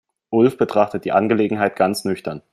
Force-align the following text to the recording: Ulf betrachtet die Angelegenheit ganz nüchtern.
Ulf 0.31 0.57
betrachtet 0.57 1.05
die 1.05 1.11
Angelegenheit 1.11 1.75
ganz 1.75 2.05
nüchtern. 2.05 2.41